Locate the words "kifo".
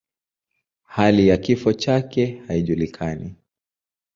1.37-1.73